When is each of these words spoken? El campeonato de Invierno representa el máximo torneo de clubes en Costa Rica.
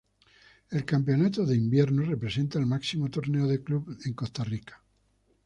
El 0.71 0.83
campeonato 0.83 1.45
de 1.45 1.55
Invierno 1.55 2.01
representa 2.01 2.57
el 2.57 2.65
máximo 2.65 3.11
torneo 3.11 3.45
de 3.45 3.63
clubes 3.63 4.03
en 4.07 4.15
Costa 4.15 4.43
Rica. 4.43 4.83